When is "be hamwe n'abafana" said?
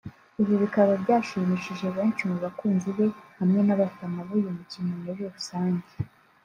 2.97-4.19